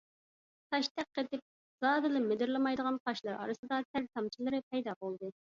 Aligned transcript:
تاشتەك 0.75 1.09
قېتىپ 1.17 1.43
زادىلا 1.87 2.23
مىدىرلىمايدىغان 2.31 2.99
قاشلىرى 3.05 3.39
ئارىسىدا 3.45 3.83
تەر 3.93 4.11
تامچىلىرى 4.11 4.67
پەيدا 4.73 5.01
بولدى. 5.07 5.35